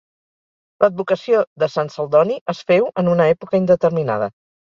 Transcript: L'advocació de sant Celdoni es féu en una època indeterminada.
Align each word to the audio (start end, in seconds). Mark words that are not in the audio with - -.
L'advocació 0.83 1.41
de 1.65 1.69
sant 1.73 1.91
Celdoni 1.97 2.39
es 2.55 2.63
féu 2.71 2.89
en 3.03 3.13
una 3.13 3.31
època 3.35 3.63
indeterminada. 3.65 4.35